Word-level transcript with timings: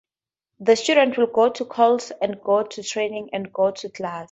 The 0.59 0.75
students 0.75 1.15
will 1.19 1.27
go 1.27 1.49
to 1.51 1.63
calls 1.63 2.09
and 2.09 2.41
go 2.41 2.63
to 2.63 2.81
training 2.81 3.29
and 3.33 3.53
go 3.53 3.69
to 3.69 3.89
class. 3.91 4.19